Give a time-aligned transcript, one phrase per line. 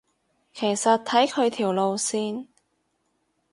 [0.55, 2.47] 其實睇佢條路線